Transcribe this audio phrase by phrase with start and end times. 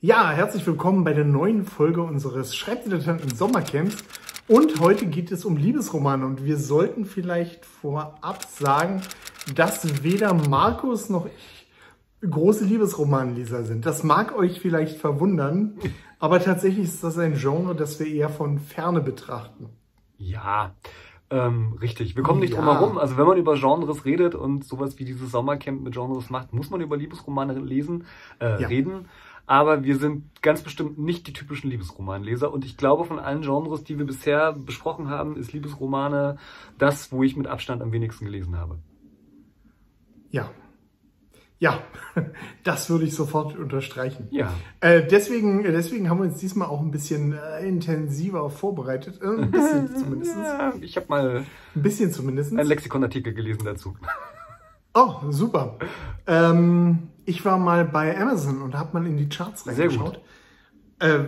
[0.00, 3.98] Ja, herzlich willkommen bei der neuen Folge unseres Schreibdilettanten Sommercamps.
[4.48, 9.02] Und heute geht es um Liebesromane und wir sollten vielleicht vorab sagen,
[9.54, 11.66] dass weder Markus noch ich
[12.28, 13.86] große Liebesromanleser sind.
[13.86, 15.78] Das mag euch vielleicht verwundern,
[16.18, 19.68] aber tatsächlich ist das ein Genre, das wir eher von ferne betrachten.
[20.18, 20.74] Ja,
[21.30, 22.16] ähm, richtig.
[22.16, 22.60] Wir kommen nicht Ja.
[22.62, 22.98] drum herum.
[22.98, 26.68] Also wenn man über Genres redet und sowas wie dieses Sommercamp mit Genres macht, muss
[26.70, 28.04] man über Liebesromane lesen,
[28.40, 28.66] äh, Ja.
[28.68, 29.06] reden.
[29.50, 32.52] Aber wir sind ganz bestimmt nicht die typischen Liebesromanleser.
[32.52, 36.38] Und ich glaube, von allen Genres, die wir bisher besprochen haben, ist Liebesromane
[36.78, 38.78] das, wo ich mit Abstand am wenigsten gelesen habe.
[40.30, 40.52] Ja.
[41.58, 41.80] Ja,
[42.62, 44.28] das würde ich sofort unterstreichen.
[44.30, 44.52] Ja.
[44.78, 49.20] Äh, deswegen, deswegen haben wir uns diesmal auch ein bisschen äh, intensiver vorbereitet.
[49.20, 50.36] Äh, ein bisschen zumindest.
[50.36, 51.44] Ja, ich habe mal
[51.74, 52.52] Ein bisschen zumindest.
[52.52, 53.96] einen Lexikonartikel gelesen dazu.
[54.92, 55.78] Oh, super.
[56.26, 60.20] Ähm, ich war mal bei Amazon und habe mal in die Charts reingeschaut,
[60.98, 61.26] äh,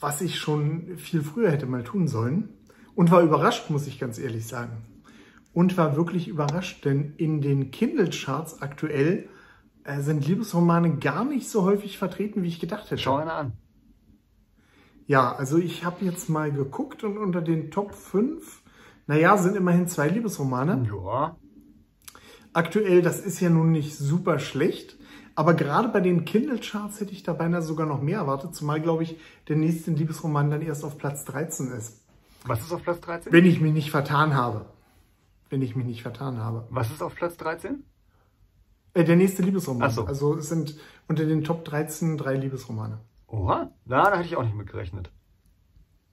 [0.00, 2.48] was ich schon viel früher hätte mal tun sollen.
[2.96, 4.82] Und war überrascht, muss ich ganz ehrlich sagen.
[5.52, 9.28] Und war wirklich überrascht, denn in den Kindle-Charts aktuell
[9.84, 13.00] äh, sind Liebesromane gar nicht so häufig vertreten, wie ich gedacht hätte.
[13.00, 13.52] Schau einer an.
[15.06, 18.62] Ja, also ich habe jetzt mal geguckt und unter den Top 5,
[19.06, 20.88] naja, sind immerhin zwei Liebesromane.
[20.88, 21.36] Ja.
[22.52, 24.96] Aktuell, das ist ja nun nicht super schlecht,
[25.34, 29.02] aber gerade bei den Kindle-Charts hätte ich da beinahe sogar noch mehr erwartet, zumal, glaube
[29.02, 29.16] ich,
[29.48, 32.00] der nächste Liebesroman dann erst auf Platz 13 ist.
[32.44, 33.32] Was ist auf Platz 13?
[33.32, 34.66] Wenn ich mich nicht vertan habe.
[35.50, 36.66] Wenn ich mich nicht vertan habe.
[36.70, 37.84] Was ist auf Platz 13?
[38.94, 39.88] Äh, der nächste Liebesroman.
[39.88, 40.04] Ach so.
[40.04, 40.76] Also es sind
[41.08, 42.98] unter den Top 13 drei Liebesromane.
[43.26, 45.10] Oha, na, da hätte ich auch nicht mit gerechnet.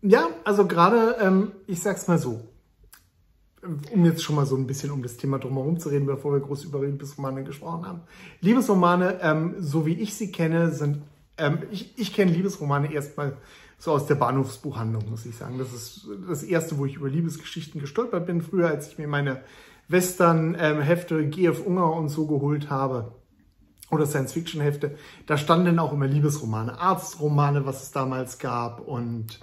[0.02, 2.42] Ja, also gerade, ähm, ich sag's mal so,
[3.92, 6.40] um jetzt schon mal so ein bisschen um das Thema drumherum zu reden, bevor wir
[6.40, 8.02] groß über Liebesromane gesprochen haben.
[8.42, 11.04] Liebesromane, ähm, so wie ich sie kenne, sind,
[11.38, 13.38] ähm, ich, ich kenne Liebesromane erstmal
[13.78, 15.58] so aus der Bahnhofsbuchhandlung, muss ich sagen.
[15.58, 19.42] Das ist das erste, wo ich über Liebesgeschichten gestolpert bin, früher, als ich mir meine
[19.88, 23.16] Western-Hefte, GF Unger und so geholt habe.
[23.90, 24.96] Oder Science-Fiction-Hefte,
[25.26, 29.40] da standen auch immer Liebesromane, Arztromane, was es damals gab und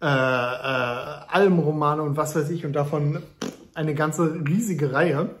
[0.00, 2.66] äh, äh, Almromane und was weiß ich.
[2.66, 3.22] Und davon
[3.74, 5.34] eine ganze riesige Reihe.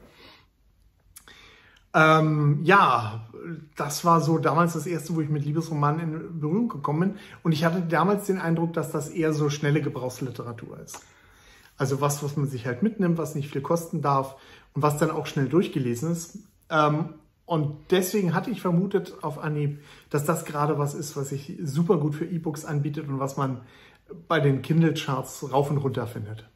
[1.94, 3.28] Ähm, ja,
[3.76, 7.52] das war so damals das erste, wo ich mit Liebesromanen in Berührung gekommen bin und
[7.52, 11.00] ich hatte damals den Eindruck, dass das eher so schnelle Gebrauchsliteratur ist.
[11.76, 14.36] Also was, was man sich halt mitnimmt, was nicht viel kosten darf
[14.74, 16.38] und was dann auch schnell durchgelesen ist.
[16.70, 21.58] Ähm, und deswegen hatte ich vermutet auf Anhieb, dass das gerade was ist, was sich
[21.62, 23.60] super gut für E-Books anbietet und was man
[24.28, 26.48] bei den Kindle-Charts rauf und runter findet.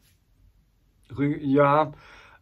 [1.41, 1.93] Ja,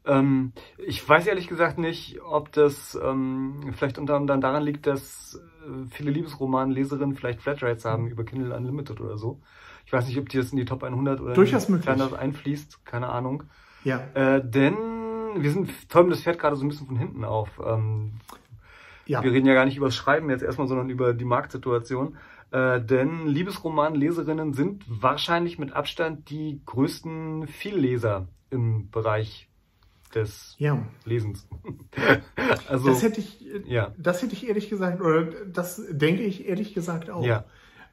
[0.07, 5.41] ähm, ich weiß ehrlich gesagt nicht, ob das ähm, vielleicht unter anderem daran liegt, dass
[5.65, 9.41] äh, viele Liebesromanleserinnen vielleicht Flatrates haben über Kindle Unlimited oder so.
[9.87, 11.95] Ich weiß nicht, ob die das in die Top 100 oder Durchaus möglich.
[11.97, 13.45] das einfließt, keine Ahnung.
[13.85, 14.77] Ja, Äh, denn
[15.37, 17.61] wir sind, täumen das Pferd gerade so ein bisschen von hinten auf.
[17.65, 18.13] Ähm,
[19.07, 19.23] ja.
[19.23, 22.17] Wir reden ja gar nicht über das Schreiben jetzt erstmal, sondern über die Marktsituation.
[22.51, 29.49] Äh, denn Liebesromanleserinnen sind wahrscheinlich mit Abstand die größten Vielleser im Bereich
[30.15, 30.81] des ja.
[31.05, 31.47] Lesens.
[32.69, 36.75] also, Das hätte ich, ja, das hätte ich ehrlich gesagt, oder das denke ich ehrlich
[36.75, 37.25] gesagt auch.
[37.25, 37.45] ja,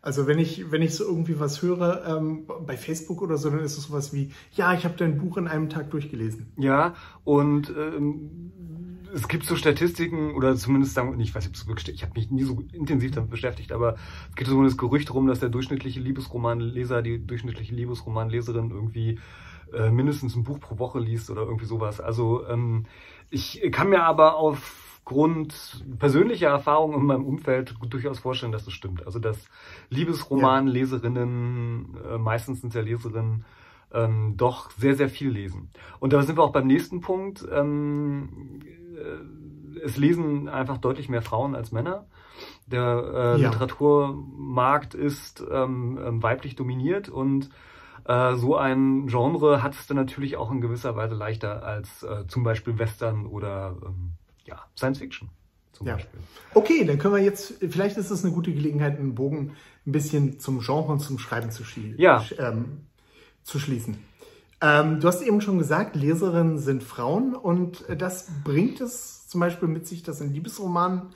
[0.01, 3.59] Also wenn ich, wenn ich so irgendwie was höre ähm, bei Facebook oder so, dann
[3.59, 6.53] ist es sowas wie, ja, ich habe dein Buch in einem Tag durchgelesen.
[6.57, 6.95] ja.
[7.23, 8.51] Und ähm,
[9.13, 12.43] es gibt so Statistiken, oder zumindest sagen, ich weiß nicht, wirklich ich habe mich nie
[12.43, 13.95] so intensiv damit beschäftigt, aber
[14.29, 19.19] es geht so das Gerücht rum, dass der durchschnittliche Liebesromanleser, die durchschnittliche Liebesromanleserin irgendwie
[19.73, 22.01] äh, mindestens ein Buch pro Woche liest oder irgendwie sowas.
[22.01, 22.85] Also ähm,
[23.29, 29.05] ich kann mir aber aufgrund persönlicher Erfahrungen in meinem Umfeld durchaus vorstellen, dass das stimmt.
[29.05, 29.37] Also dass
[29.89, 33.45] Liebesromanleserinnen, äh, meistens sind ja Leserinnen,
[33.93, 35.69] ähm, doch sehr, sehr viel lesen.
[35.99, 37.45] Und da sind wir auch beim nächsten Punkt.
[37.51, 38.61] Ähm,
[38.95, 42.05] äh, es lesen einfach deutlich mehr Frauen als Männer.
[42.67, 43.49] Der äh, Ja.
[43.49, 47.49] Literaturmarkt ist ähm, ähm, weiblich dominiert und
[48.05, 52.25] äh, so ein Genre hat es dann natürlich auch in gewisser Weise leichter als äh,
[52.27, 54.13] zum Beispiel Western oder ähm,
[54.45, 55.29] ja, Science Fiction
[55.73, 55.95] zum Ja.
[55.95, 56.19] Beispiel.
[56.53, 59.55] Okay, dann können wir jetzt, vielleicht ist es eine gute Gelegenheit, einen Bogen
[59.85, 62.23] ein bisschen zum Genre und zum Schreiben zu, schie Ja.
[62.37, 62.87] ähm,
[63.43, 63.97] zu schließen.
[64.61, 69.67] Ähm, du hast eben schon gesagt, Leserinnen sind Frauen und das bringt es zum Beispiel
[69.67, 71.13] mit sich, dass in Liebesromanen,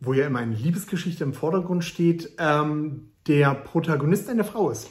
[0.00, 4.90] wo ja immer eine Liebesgeschichte im Vordergrund steht, ähm, der Protagonist eine Frau ist.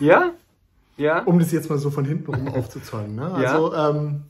[0.00, 0.32] Ja?
[0.96, 1.22] Ja?
[1.22, 3.14] Um das jetzt mal so von hinten rum aufzuzäumen.
[3.14, 3.38] Ne?
[3.42, 3.52] Ja.
[3.52, 4.22] Also, ähm,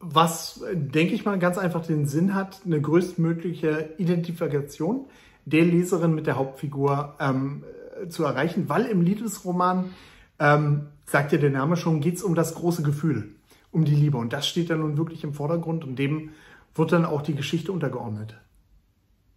[0.00, 5.06] was, denke ich mal, ganz einfach den Sinn hat, eine größtmögliche Identifikation
[5.46, 7.64] der Leserin mit der Hauptfigur ähm,
[8.08, 9.94] zu erreichen, weil im Liebesroman,
[10.38, 13.34] ähm, sagt ja der Name schon, geht es um das große Gefühl,
[13.72, 14.18] um die Liebe.
[14.18, 16.30] Und das steht dann nun wirklich im Vordergrund und dem
[16.74, 18.36] wird dann auch die Geschichte untergeordnet.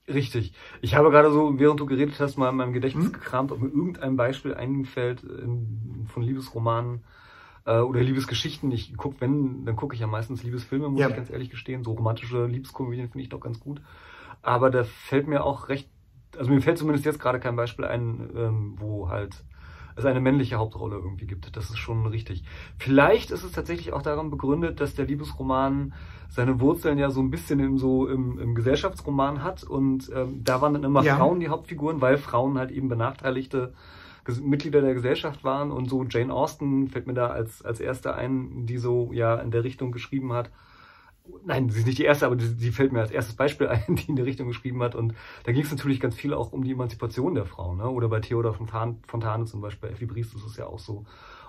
[0.08, 0.54] Richtig.
[0.82, 3.14] Ich habe gerade so, während du geredet hast, mal in meinem Gedächtnis hm?
[3.14, 7.04] gekramt, ob mir irgendein Beispiel einfällt in, von Liebesromanen
[7.66, 8.72] äh, oder Liebesgeschichten.
[8.72, 11.10] Ich guck, wenn, dann gucke ich ja meistens Liebesfilme, muss ja.
[11.10, 11.84] ich ganz ehrlich gestehen.
[11.84, 13.82] So romantische Liebeskomödien finde ich doch ganz gut.
[14.42, 15.90] Aber da fällt mir auch recht,
[16.38, 19.44] also mir fällt zumindest jetzt gerade kein Beispiel ein, ähm, wo halt
[19.98, 21.56] es eine männliche Hauptrolle irgendwie gibt.
[21.56, 22.44] Das ist schon richtig.
[22.78, 25.94] Vielleicht ist es tatsächlich auch daran begründet, dass der Liebesroman
[26.30, 30.62] seine Wurzeln ja so ein bisschen im, so im, im Gesellschaftsroman hat und ähm, da
[30.62, 31.16] waren dann immer ja.
[31.16, 33.74] Frauen die Hauptfiguren, weil Frauen halt eben benachteiligte
[34.42, 38.66] Mitglieder der Gesellschaft waren und so Jane Austen fällt mir da als, als erste ein,
[38.66, 40.52] die so ja in der Richtung geschrieben hat
[41.46, 44.10] nein, sie ist nicht die erste, aber sie fällt mir als erstes Beispiel ein, die
[44.10, 44.96] in die Richtung geschrieben hat.
[44.96, 45.14] Und
[45.44, 47.76] da ging es natürlich ganz viel auch um die Emanzipation der Frau.
[47.76, 47.90] Ne?
[47.90, 51.06] Oder bei Theodor Fontane, Fontane zum Beispiel, bei Effie Briest ist es ja auch so.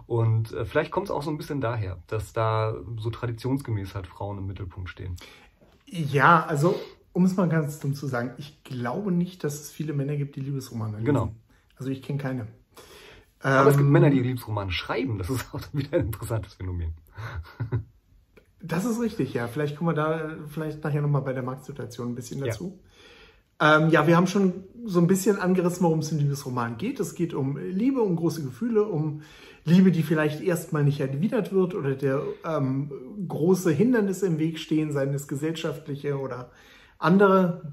[0.06, 4.06] Und äh, vielleicht kommt es auch so ein bisschen daher, dass da so traditionsgemäß halt
[4.06, 5.16] Frauen im Mittelpunkt stehen.
[5.86, 6.78] Ja, also
[7.12, 10.36] um es mal ganz dumm zu sagen, ich glaube nicht, dass es viele Männer gibt,
[10.36, 11.04] die Liebesromane lesen.
[11.04, 11.34] Genau.
[11.76, 12.46] Also ich kenne keine.
[13.40, 15.18] Aber ähm, es gibt ähm, Männer, die Liebesromane schreiben.
[15.18, 16.94] Das ist auch wieder ein interessantes Phänomen.
[18.60, 19.46] Das ist richtig, ja.
[19.46, 22.78] Vielleicht kommen wir da vielleicht nachher nochmal bei der Marktsituation ein bisschen dazu.
[22.80, 22.88] Ja.
[23.60, 27.00] Ähm, ja, wir haben schon so ein bisschen angerissen, worum es in Liebesroman geht.
[27.00, 29.22] Es geht um Liebe, um große Gefühle, um
[29.64, 32.92] Liebe, die vielleicht erstmal nicht erwidert wird oder der ähm,
[33.26, 36.50] große Hindernisse im Weg stehen, seien es gesellschaftliche oder
[36.98, 37.72] andere.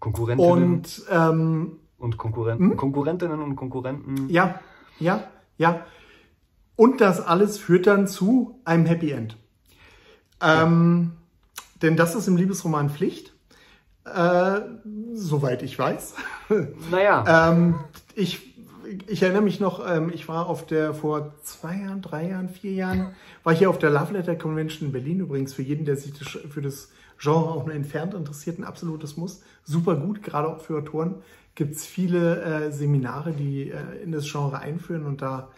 [0.00, 0.72] Konkurrentinnen.
[0.74, 2.70] Und, ähm, und Konkurrenten.
[2.70, 2.76] Hm?
[2.76, 4.28] Konkurrentinnen und Konkurrenten.
[4.30, 4.60] Ja,
[4.98, 5.24] ja,
[5.58, 5.84] ja.
[6.76, 9.36] Und das alles führt dann zu einem Happy End.
[10.40, 11.12] Ähm,
[11.82, 13.32] denn das ist im Liebesroman Pflicht.
[14.04, 14.60] Äh,
[15.14, 16.14] soweit ich weiß.
[16.90, 17.50] Naja.
[17.50, 17.74] ähm,
[18.14, 18.54] ich,
[19.08, 22.72] ich erinnere mich noch, ähm, ich war auf der, vor zwei Jahren, drei Jahren, vier
[22.72, 25.20] Jahren, war ich hier auf der Love Letter Convention in Berlin.
[25.20, 29.16] Übrigens für jeden, der sich das, für das Genre auch nur entfernt interessiert, ein absolutes
[29.16, 29.42] Muss.
[29.64, 31.16] Super gut, gerade auch für Autoren
[31.56, 35.48] gibt es viele äh, Seminare, die äh, in das Genre einführen und da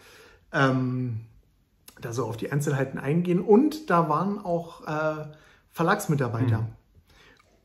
[0.51, 1.19] ähm,
[2.01, 3.41] da so auf die Einzelheiten eingehen.
[3.41, 5.25] Und da waren auch äh,
[5.69, 6.61] Verlagsmitarbeiter.
[6.61, 6.67] Mhm.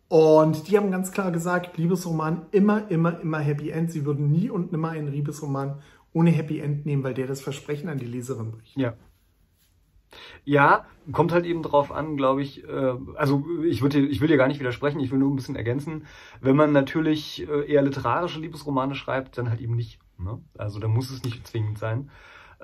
[0.09, 3.91] Und die haben ganz klar gesagt, Liebesroman immer, immer, immer Happy End.
[3.91, 5.81] Sie würden nie und nimmer einen Liebesroman
[6.13, 8.77] ohne Happy End nehmen, weil der das Versprechen an die Leserin bricht.
[8.77, 8.95] Ja.
[10.45, 12.63] Ja, kommt halt eben drauf an, glaube ich.
[12.63, 15.01] Äh, also ich würde, ich will dir gar nicht widersprechen.
[15.01, 16.07] Ich will nur ein bisschen ergänzen.
[16.41, 19.99] Wenn man natürlich äh, eher literarische Liebesromane schreibt, dann halt eben nicht.
[20.19, 20.41] Ne?
[20.57, 22.11] Also da muss es nicht zwingend sein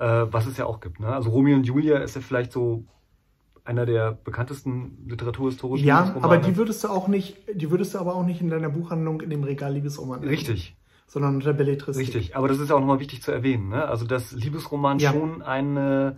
[0.01, 0.99] äh, was es ja auch gibt.
[0.99, 1.07] Ne?
[1.07, 2.85] Also Romeo und Julia ist ja vielleicht so
[3.63, 6.23] einer der bekanntesten literaturhistorischen Ja, Romane.
[6.23, 9.21] aber die würdest du auch nicht, die würdest du aber auch nicht in deiner Buchhandlung
[9.21, 10.23] in dem Regal Liebesroman.
[10.23, 10.75] Richtig.
[11.05, 12.07] Sondern unter Belletristik.
[12.07, 13.69] Richtig, aber das ist ja auch nochmal wichtig zu erwähnen.
[13.69, 13.85] Ne?
[13.85, 15.11] Also dass Liebesroman ja.
[15.11, 16.17] schon eine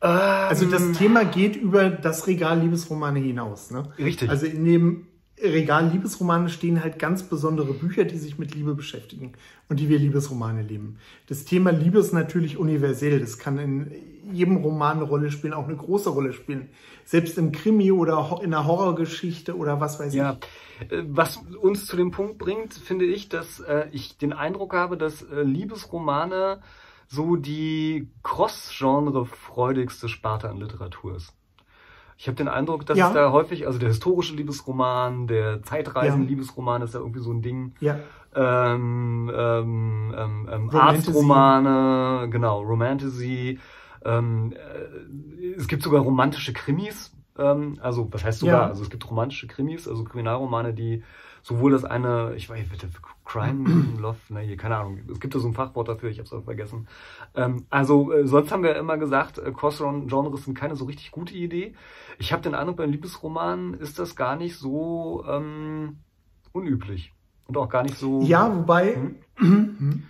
[0.00, 3.72] ähm, also das Thema geht über das Regal Liebesromane hinaus.
[3.72, 3.92] Ne?
[3.98, 4.30] Richtig.
[4.30, 5.06] Also in dem
[5.42, 9.32] Regal Liebesromane stehen halt ganz besondere Bücher, die sich mit Liebe beschäftigen
[9.68, 10.98] und die wir Liebesromane lieben.
[11.28, 13.20] Das Thema Liebe ist natürlich universell.
[13.20, 13.92] Das kann in
[14.32, 16.68] jedem Roman eine Rolle spielen, auch eine große Rolle spielen.
[17.04, 20.36] Selbst im Krimi oder in einer Horrorgeschichte oder was weiß ja.
[20.80, 20.92] ich.
[20.92, 24.96] Äh, was uns zu dem Punkt bringt, finde ich, dass äh, ich den Eindruck habe,
[24.96, 26.60] dass äh, Liebesromane
[27.08, 31.32] so die cross-genre-freudigste Sparte an Literatur ist.
[32.20, 33.08] Ich habe den Eindruck, dass ja.
[33.08, 37.72] es da häufig, also der historische Liebesroman, der Zeitreisen-Liebesroman ist ja irgendwie so ein Ding.
[37.80, 37.98] Ja.
[38.34, 43.58] Ähm, ähm, ähm, ähm Arztromane, genau, Romantasy.
[44.04, 47.10] Ähm, äh, es gibt sogar romantische Krimis.
[47.40, 48.62] Ähm, also, was heißt sogar?
[48.62, 48.66] Ja.
[48.68, 51.02] Also es gibt romantische Krimis, also Kriminalromane, die
[51.42, 52.86] sowohl das eine, ich weiß nicht,
[53.24, 56.32] Crime, Love, ne, keine Ahnung, es gibt da so ein Fachwort dafür, ich habe es
[56.32, 56.88] auch vergessen.
[57.34, 61.34] Ähm, also äh, sonst haben wir immer gesagt, äh, Cross-Genres sind keine so richtig gute
[61.34, 61.74] Idee.
[62.18, 65.98] Ich habe den Eindruck, beim Liebesroman ist das gar nicht so ähm,
[66.52, 67.12] unüblich
[67.46, 68.20] und auch gar nicht so.
[68.22, 68.98] Ja, wobei,
[69.36, 70.02] hm?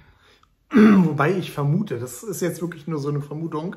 [1.04, 3.76] wobei ich vermute, das ist jetzt wirklich nur so eine Vermutung,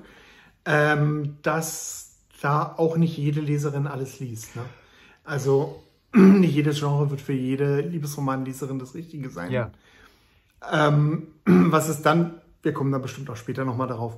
[0.66, 2.03] ähm, dass
[2.44, 4.56] da auch nicht jede Leserin alles liest.
[4.56, 4.64] Ne?
[5.24, 5.82] Also
[6.14, 9.52] nicht jedes Genre wird für jede Liebesromanleserin das Richtige sein.
[9.52, 9.72] Ja.
[10.72, 14.18] Ähm, was ist dann, wir kommen da bestimmt auch später nochmal darauf,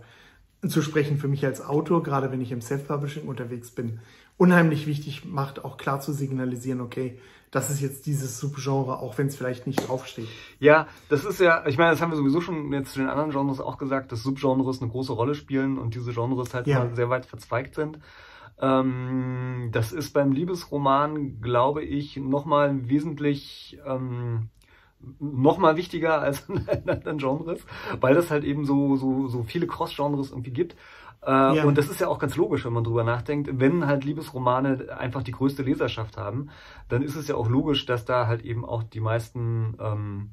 [0.70, 4.00] zu sprechen für mich als Autor, gerade wenn ich im Self-Publishing unterwegs bin,
[4.38, 7.20] unheimlich wichtig macht, auch klar zu signalisieren, okay,
[7.52, 10.28] das ist jetzt dieses Subgenre, auch wenn es vielleicht nicht draufsteht.
[10.60, 13.32] Ja, das ist ja, ich meine, das haben wir sowieso schon jetzt zu den anderen
[13.32, 16.94] Genres auch gesagt, dass Subgenres eine große Rolle spielen und diese Genres halt ja.
[16.94, 18.00] sehr weit verzweigt sind.
[18.60, 24.50] Ähm, das ist beim Liebesroman, glaube ich, nochmal wesentlich ähm,
[25.20, 27.66] noch mal wichtiger als in anderen Genres,
[28.00, 30.76] weil das halt eben so, so, so viele Cross-Genres irgendwie gibt.
[31.26, 31.64] Äh, ja.
[31.64, 33.50] Und das ist ja auch ganz logisch, wenn man drüber nachdenkt.
[33.60, 36.50] Wenn halt Liebesromane einfach die größte Leserschaft haben,
[36.88, 40.32] dann ist es ja auch logisch, dass da halt eben auch die meisten ähm,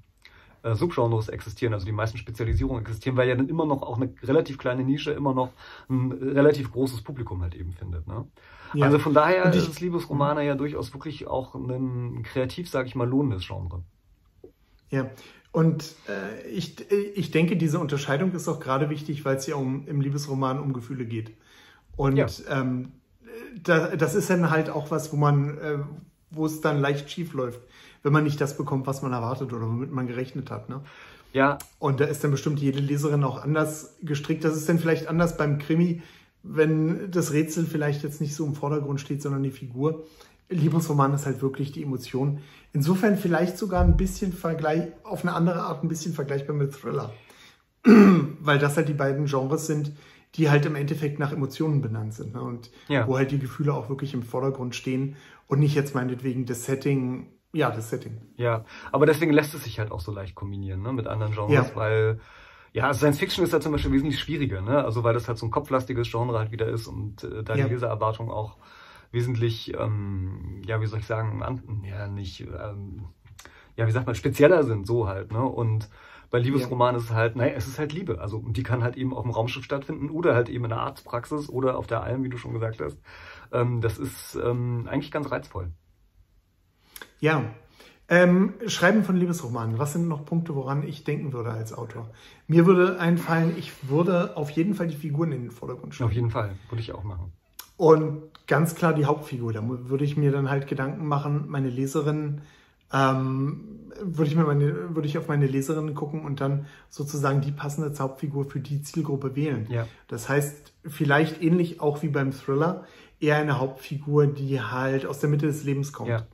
[0.62, 4.14] äh, Subgenres existieren, also die meisten Spezialisierungen existieren, weil ja dann immer noch auch eine
[4.22, 5.50] relativ kleine Nische immer noch
[5.88, 8.06] ein relativ großes Publikum halt eben findet.
[8.06, 8.26] Ne?
[8.74, 8.86] Ja.
[8.86, 12.94] Also von daher ich, ist es Liebesromane ja durchaus wirklich auch ein kreativ, sage ich
[12.94, 13.82] mal, lohnendes Genre.
[14.92, 15.10] Ja,
[15.52, 19.86] und äh, ich, ich denke, diese Unterscheidung ist auch gerade wichtig, weil es ja um,
[19.86, 21.32] im Liebesroman um Gefühle geht.
[21.96, 22.26] Und ja.
[22.48, 22.92] ähm,
[23.62, 25.78] da, das ist dann halt auch was, wo man, äh,
[26.30, 27.60] wo es dann leicht schief läuft,
[28.02, 30.70] wenn man nicht das bekommt, was man erwartet oder womit man gerechnet hat.
[30.70, 30.80] Ne?
[31.34, 31.58] Ja.
[31.78, 34.44] Und da ist dann bestimmt jede Leserin auch anders gestrickt.
[34.44, 36.02] Das ist dann vielleicht anders beim Krimi,
[36.42, 40.06] wenn das Rätsel vielleicht jetzt nicht so im Vordergrund steht, sondern die Figur.
[40.48, 42.40] Liebesroman ist halt wirklich die Emotion.
[42.72, 47.12] Insofern vielleicht sogar ein bisschen vergleich, auf eine andere Art ein bisschen vergleichbar mit Thriller.
[47.84, 49.92] Weil das halt die beiden Genres sind,
[50.34, 52.34] die halt im Endeffekt nach Emotionen benannt sind.
[52.34, 52.42] Ne?
[52.42, 53.06] Und ja.
[53.06, 57.26] wo halt die Gefühle auch wirklich im Vordergrund stehen und nicht jetzt meinetwegen das Setting,
[57.52, 58.20] ja, das Setting.
[58.36, 61.52] Ja, aber deswegen lässt es sich halt auch so leicht kombinieren ne, mit anderen Genres,
[61.52, 61.70] ja.
[61.74, 62.20] weil
[62.72, 64.82] ja, Science Fiction ist halt zum Beispiel wesentlich schwieriger, ne?
[64.82, 67.60] Also weil das halt so ein kopflastiges Genre halt wieder ist und äh, da die
[67.60, 67.66] ja.
[67.66, 68.56] Lesererwartung auch
[69.12, 73.04] wesentlich, ähm, ja, wie soll ich sagen, an, ja, nicht, ähm,
[73.76, 75.42] ja, wie sagt man, spezieller sind, so halt, ne?
[75.42, 75.88] Und
[76.30, 76.98] bei Liebesromanen ja.
[76.98, 78.20] ist es halt, naja, es ist halt Liebe.
[78.20, 81.50] Also, die kann halt eben auf dem Raumschiff stattfinden oder halt eben in der Arztpraxis
[81.50, 82.98] oder auf der Alm, wie du schon gesagt hast.
[83.52, 85.70] Ähm, das ist ähm, eigentlich ganz reizvoll.
[87.20, 87.44] Ja.
[88.08, 89.78] Ähm, Schreiben von Liebesromanen.
[89.78, 92.10] Was sind noch Punkte, woran ich denken würde als Autor?
[92.46, 96.08] Mir würde einfallen, ich würde auf jeden Fall die Figuren in den Vordergrund stellen.
[96.08, 97.32] Auf jeden Fall, würde ich auch machen.
[97.82, 99.52] Und ganz klar die Hauptfigur.
[99.52, 102.42] Da würde ich mir dann halt Gedanken machen, meine Leserin,
[102.92, 107.50] ähm, würde ich mir meine, würde ich auf meine Leserinnen gucken und dann sozusagen die
[107.50, 109.66] passende Hauptfigur für die Zielgruppe wählen.
[109.68, 109.88] Ja.
[110.06, 112.84] Das heißt, vielleicht ähnlich auch wie beim Thriller,
[113.18, 116.10] eher eine Hauptfigur, die halt aus der Mitte des Lebens kommt.
[116.10, 116.26] Ja.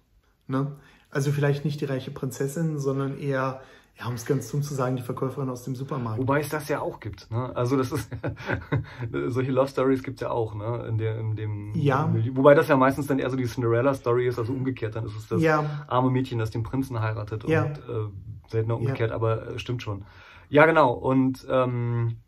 [0.48, 0.76] Ne?
[1.10, 3.62] Also vielleicht nicht die reiche Prinzessin, sondern eher
[3.98, 6.20] ja, um es ganz dumm zu sagen, die Verkäuferin aus dem Supermarkt.
[6.20, 7.30] Wobei es das ja auch gibt.
[7.32, 7.54] Ne?
[7.56, 8.08] Also das ist
[9.26, 10.86] solche Love Stories gibt es ja auch, ne?
[10.88, 12.06] In, der, in dem ja.
[12.06, 12.36] Milieu.
[12.36, 14.94] Wobei das ja meistens dann eher so die Cinderella-Story ist, also umgekehrt.
[14.94, 15.84] Dann ist es das ja.
[15.88, 17.64] arme Mädchen, das den Prinzen heiratet ja.
[17.64, 18.08] und äh,
[18.46, 20.04] seltener umgekehrt, aber äh, stimmt schon.
[20.48, 20.92] Ja, genau.
[20.92, 22.18] Und ähm,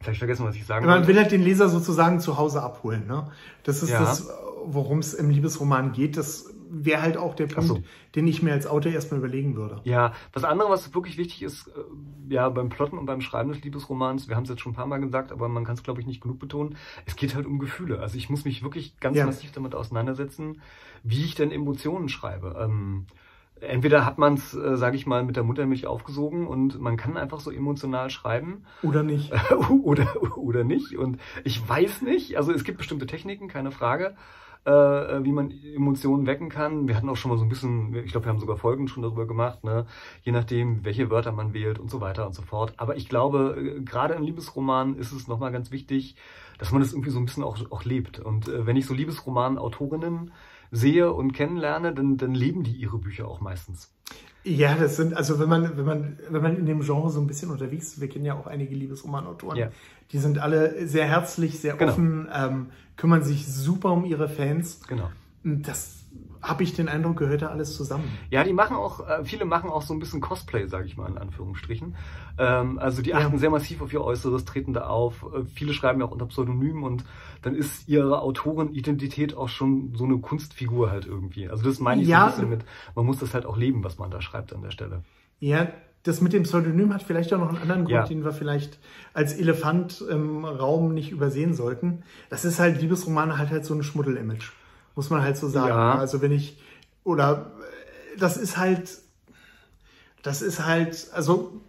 [0.00, 1.08] Vielleicht vergessen, was ich sagen Man wollte.
[1.08, 3.06] will halt den Leser sozusagen zu Hause abholen.
[3.06, 3.26] Ne?
[3.62, 4.28] Das ist das,
[4.66, 6.18] worum es im Liebesroman geht.
[6.18, 7.82] Das wäre halt auch der Punkt, so.
[8.14, 9.80] den ich mir als Autor erstmal überlegen würde.
[9.84, 13.62] Ja, das andere, was wirklich wichtig ist, äh, ja, beim Plotten und beim Schreiben des
[13.62, 16.00] Liebesromans, wir haben es jetzt schon ein paar Mal gesagt, aber man kann es, glaube
[16.00, 16.76] ich, nicht genug betonen,
[17.06, 18.00] es geht halt um Gefühle.
[18.00, 19.26] Also ich muss mich wirklich ganz ja.
[19.26, 20.60] massiv damit auseinandersetzen,
[21.02, 22.56] wie ich denn Emotionen schreibe.
[22.58, 23.06] Ähm,
[23.60, 27.16] entweder hat man es, äh, sage ich mal, mit der Muttermilch aufgesogen und man kann
[27.16, 28.64] einfach so emotional schreiben.
[28.82, 29.32] Oder nicht.
[29.82, 30.96] oder, oder nicht.
[30.96, 34.16] Und ich weiß nicht, also es gibt bestimmte Techniken, keine Frage
[34.64, 34.70] äh,
[35.24, 36.88] wie man Emotionen wecken kann.
[36.88, 39.02] Wir hatten auch schon mal so ein bisschen, ich glaube, wir haben sogar Folgen schon
[39.02, 39.86] darüber gemacht, ne?
[40.22, 42.74] je nachdem, welche Wörter man wählt und so weiter und so fort.
[42.76, 46.16] Aber ich glaube, äh, gerade in Liebesromanen ist es nochmal ganz wichtig,
[46.58, 48.18] dass man das irgendwie so ein bisschen auch, auch lebt.
[48.20, 50.32] Und äh, wenn ich so Liebesroman-Autorinnen
[50.70, 53.93] sehe und kennenlerne, dann, dann leben die ihre Bücher auch meistens.
[54.44, 57.26] Ja, das sind, also wenn man, wenn man, wenn man in dem Genre so ein
[57.26, 59.70] bisschen unterwegs ist, wir kennen ja auch einige Liebesromanautoren, ja.
[60.12, 61.92] die sind alle sehr herzlich, sehr genau.
[61.92, 64.80] offen, ähm, kümmern sich super um ihre Fans.
[64.86, 65.10] Genau.
[65.42, 66.03] Das
[66.44, 68.04] habe ich den Eindruck, gehört da alles zusammen.
[68.30, 71.08] Ja, die machen auch, äh, viele machen auch so ein bisschen Cosplay, sage ich mal
[71.08, 71.96] in Anführungsstrichen.
[72.38, 73.38] Ähm, also die achten ja.
[73.38, 75.24] sehr massiv auf ihr Äußeres, treten da auf.
[75.34, 77.04] Äh, viele schreiben ja auch unter Pseudonym und
[77.42, 81.48] dann ist ihre Autorenidentität auch schon so eine Kunstfigur halt irgendwie.
[81.48, 82.20] Also das meine ich ja.
[82.20, 84.62] so ein bisschen mit, man muss das halt auch leben, was man da schreibt an
[84.62, 85.02] der Stelle.
[85.40, 85.68] Ja,
[86.02, 88.04] das mit dem Pseudonym hat vielleicht auch noch einen anderen Grund, ja.
[88.04, 88.78] den wir vielleicht
[89.14, 92.02] als Elefant im Raum nicht übersehen sollten.
[92.28, 94.52] Das ist halt, Liebesromane halt halt so ein Schmuddel-Image
[94.94, 95.68] muss man halt so sagen.
[95.68, 95.94] Ja.
[95.96, 96.58] Also wenn ich,
[97.02, 97.52] oder
[98.18, 98.98] das ist halt,
[100.22, 101.60] das ist halt, also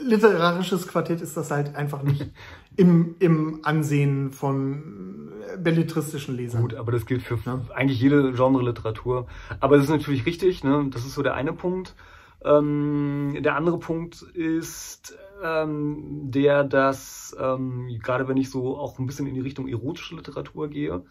[0.00, 2.30] literarisches Quartett ist das halt einfach nicht
[2.76, 6.62] im, im Ansehen von belletristischen Lesern.
[6.62, 7.60] Gut, aber das gilt für ja.
[7.74, 9.26] eigentlich jede Genre-Literatur.
[9.58, 10.86] Aber das ist natürlich richtig, ne?
[10.90, 11.94] das ist so der eine Punkt.
[12.42, 19.06] Ähm, der andere Punkt ist ähm, der, dass ähm, gerade wenn ich so auch ein
[19.06, 21.02] bisschen in die Richtung erotische Literatur gehe,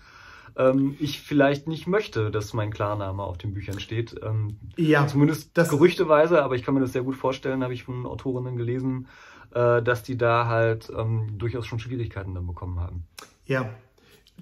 [0.59, 4.15] ähm, ich vielleicht nicht möchte, dass mein Klarname auf den Büchern steht.
[4.21, 5.07] Ähm, ja.
[5.07, 8.57] Zumindest das gerüchteweise, aber ich kann mir das sehr gut vorstellen, habe ich von Autorinnen
[8.57, 9.07] gelesen,
[9.53, 13.05] äh, dass die da halt ähm, durchaus schon Schwierigkeiten dann bekommen haben.
[13.45, 13.69] Ja,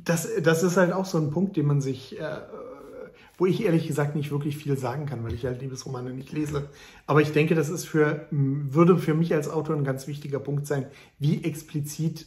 [0.04, 2.42] das, das ist halt auch so ein Punkt, den man sich, äh,
[3.38, 6.70] wo ich ehrlich gesagt nicht wirklich viel sagen kann, weil ich halt Liebesromane nicht lese.
[7.06, 10.66] Aber ich denke, das ist für, würde für mich als Autor ein ganz wichtiger Punkt
[10.66, 10.88] sein,
[11.20, 12.26] wie explizit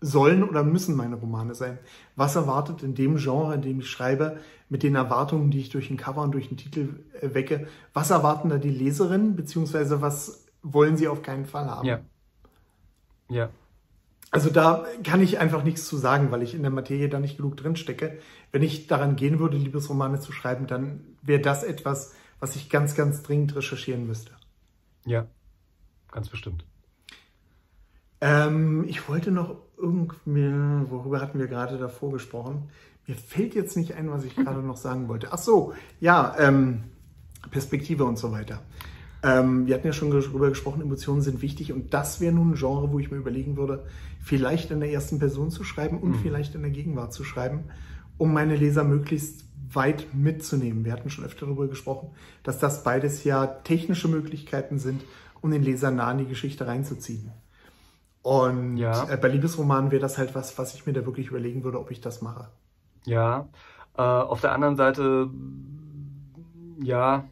[0.00, 1.78] sollen oder müssen meine Romane sein?
[2.16, 4.38] Was erwartet in dem Genre, in dem ich schreibe,
[4.68, 7.68] mit den Erwartungen, die ich durch den Cover und durch den Titel äh, wecke?
[7.92, 11.86] Was erwarten da die Leserinnen, beziehungsweise was wollen sie auf keinen Fall haben?
[11.86, 12.00] Ja.
[13.28, 13.50] Ja.
[14.30, 17.38] Also da kann ich einfach nichts zu sagen, weil ich in der Materie da nicht
[17.38, 18.18] genug drin stecke.
[18.52, 22.94] Wenn ich daran gehen würde, Liebesromane zu schreiben, dann wäre das etwas, was ich ganz,
[22.94, 24.32] ganz dringend recherchieren müsste.
[25.06, 25.26] Ja,
[26.10, 26.64] ganz bestimmt.
[28.20, 32.68] Ähm, ich wollte noch irgendwie, worüber hatten wir gerade davor gesprochen?
[33.06, 35.28] Mir fällt jetzt nicht ein, was ich gerade noch sagen wollte.
[35.32, 36.84] Ach so, ja, ähm,
[37.50, 38.60] Perspektive und so weiter.
[39.22, 42.54] Ähm, wir hatten ja schon darüber gesprochen, Emotionen sind wichtig und das wäre nun ein
[42.54, 43.84] Genre, wo ich mir überlegen würde,
[44.22, 46.18] vielleicht in der ersten Person zu schreiben und mhm.
[46.20, 47.64] vielleicht in der Gegenwart zu schreiben,
[48.16, 50.84] um meine Leser möglichst weit mitzunehmen.
[50.84, 52.10] Wir hatten schon öfter darüber gesprochen,
[52.42, 55.02] dass das beides ja technische Möglichkeiten sind,
[55.40, 57.32] um den Leser nah in die Geschichte reinzuziehen.
[58.22, 59.08] Und ja.
[59.08, 61.90] Äh, bei Liebesromanen wäre das halt was, was ich mir da wirklich überlegen würde, ob
[61.90, 62.48] ich das mache.
[63.04, 63.48] Ja,
[63.96, 65.30] äh, auf der anderen Seite,
[66.80, 67.24] ja,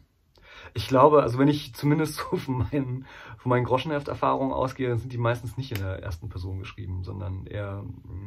[0.73, 3.05] ich glaube, also wenn ich zumindest so von meinen,
[3.37, 7.45] von meinen Groschenheft-Erfahrungen ausgehe, dann sind die meistens nicht in der ersten Person geschrieben, sondern
[7.47, 7.83] eher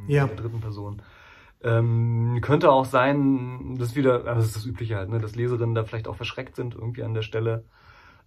[0.09, 0.23] ja.
[0.23, 1.02] in der dritten Person.
[1.62, 5.37] Ähm, könnte auch sein, das ist wieder, also das ist das Übliche halt, ne, dass
[5.37, 7.64] Leserinnen da vielleicht auch verschreckt sind irgendwie an der Stelle,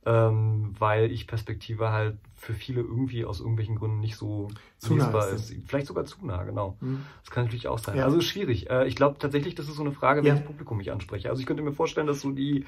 [0.05, 5.29] ähm, weil ich Perspektive halt für viele irgendwie aus irgendwelchen Gründen nicht so zu lesbar
[5.29, 5.50] ist.
[5.50, 5.67] ist.
[5.67, 6.77] Vielleicht sogar zu nah, genau.
[6.81, 7.05] Mhm.
[7.22, 7.98] Das kann natürlich auch sein.
[7.98, 8.05] Ja.
[8.05, 8.69] Also ist schwierig.
[8.69, 10.45] Äh, ich glaube tatsächlich, das ist so eine Frage, welches ja.
[10.45, 11.29] Publikum ich anspreche.
[11.29, 12.65] Also ich könnte mir vorstellen, dass so die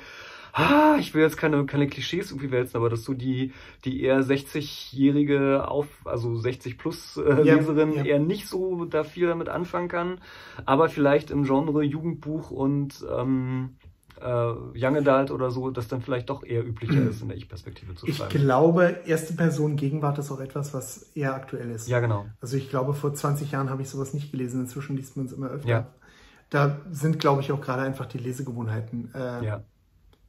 [0.56, 3.52] ah, ich will jetzt keine, keine Klischees irgendwie wälzen, aber dass du die,
[3.84, 9.28] die eher 60-jährige auf, also 60 plus äh, ja, Leserin eher nicht so da viel
[9.28, 10.22] damit anfangen kann,
[10.66, 13.76] aber vielleicht im Genre Jugendbuch und ähm,
[14.22, 17.96] äh, Young Adult oder so, das dann vielleicht doch eher üblicher ist, in der Ich-Perspektive
[17.96, 18.30] zu schreiben.
[18.34, 21.88] Ich glaube, erste Person Gegenwart ist auch etwas, was eher aktuell ist.
[21.88, 22.26] Ja, genau.
[22.42, 25.34] Also ich glaube, vor 20 Jahren habe ich sowas nicht gelesen, inzwischen liest man es
[25.34, 25.70] immer öfter.
[25.70, 25.88] Ja.
[26.50, 29.64] Da sind, glaube ich, auch gerade einfach die Lesegewohnheiten äh, ja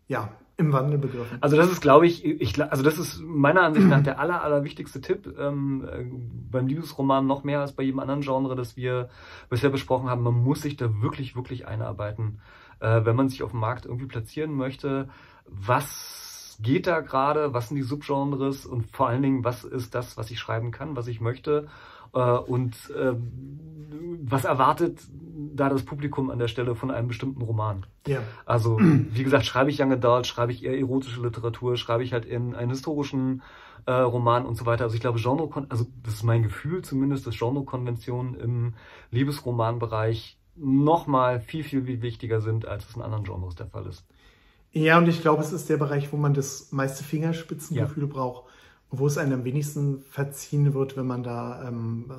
[0.09, 1.39] ja, im Wandel begriffen.
[1.41, 4.65] Also das ist, glaube ich, ich, also das ist meiner Ansicht nach der aller, aller
[4.65, 6.05] wichtigste Tipp ähm, äh,
[6.51, 9.09] beim Liebesroman noch mehr als bei jedem anderen Genre, das wir
[9.51, 10.23] bisher besprochen haben.
[10.23, 12.41] Man muss sich da wirklich, wirklich einarbeiten,
[12.81, 15.09] äh, wenn man sich auf dem Markt irgendwie platzieren möchte.
[15.47, 17.55] Was geht da gerade?
[17.55, 18.67] Was sind die Subgenres?
[18.67, 21.69] Und vor allen Dingen, was ist das, was ich schreiben kann, was ich möchte?
[22.15, 23.15] Äh, und äh,
[24.23, 25.01] was erwartet
[25.55, 27.87] da das Publikum an der Stelle von einem bestimmten Roman?
[28.07, 28.21] Ja.
[28.45, 32.25] Also, wie gesagt, schreibe ich Young Adult, schreibe ich eher erotische Literatur, schreibe ich halt
[32.25, 33.43] in einen historischen
[33.87, 34.85] äh, Roman und so weiter.
[34.85, 38.75] Also ich glaube, Genre, also das ist mein Gefühl zumindest, dass Genrekonventionen im
[39.11, 44.05] Liebesromanbereich nochmal viel, viel wichtiger sind, als es in anderen Genres der Fall ist.
[44.73, 48.13] Ja, und ich glaube, es ist der Bereich, wo man das meiste Fingerspitzengefühl ja.
[48.13, 48.45] braucht
[48.91, 52.11] wo es einem am wenigsten verziehen wird, wenn man da, ähm,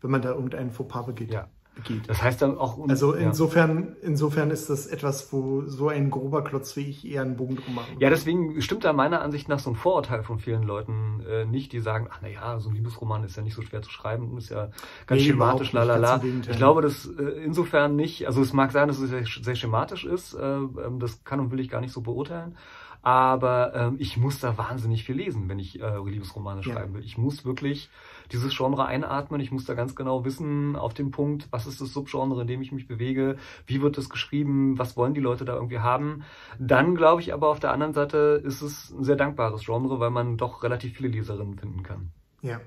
[0.00, 1.30] wenn man da irgendeinen Fauxpas begeht.
[1.30, 1.48] Ja.
[1.74, 2.08] Begeht.
[2.08, 2.78] Das heißt dann auch.
[2.88, 4.08] Also insofern, ja.
[4.08, 7.74] insofern ist das etwas, wo so ein grober Klotz wie ich eher einen Bogen drum
[7.74, 11.44] machen Ja, deswegen stimmt da meiner Ansicht nach so ein Vorurteil von vielen Leuten äh,
[11.44, 14.36] nicht, die sagen, ach naja, so ein Liebesroman ist ja nicht so schwer zu schreiben,
[14.38, 14.70] ist ja
[15.06, 16.22] ganz nee, schematisch, lalala.
[16.22, 20.04] Ich glaube, das äh, insofern nicht, also es mag sein, dass es sehr, sehr schematisch
[20.04, 22.56] ist, äh, ähm, das kann und will ich gar nicht so beurteilen.
[23.04, 26.72] Aber ähm, ich muss da wahnsinnig viel lesen, wenn ich äh, Liebesromane ja.
[26.72, 27.04] schreiben will.
[27.04, 27.90] Ich muss wirklich
[28.32, 29.42] dieses Genre einatmen.
[29.42, 32.62] Ich muss da ganz genau wissen auf dem Punkt, was ist das Subgenre, in dem
[32.62, 33.36] ich mich bewege,
[33.66, 36.24] wie wird es geschrieben, was wollen die Leute da irgendwie haben.
[36.58, 40.10] Dann glaube ich aber auf der anderen Seite ist es ein sehr dankbares Genre, weil
[40.10, 42.10] man doch relativ viele Leserinnen finden kann.
[42.40, 42.58] Ja.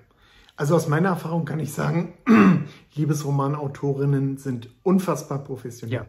[0.55, 2.13] Also aus meiner Erfahrung kann ich sagen,
[2.93, 5.95] Liebesromanautorinnen sind unfassbar professionell.
[5.95, 6.05] Ja.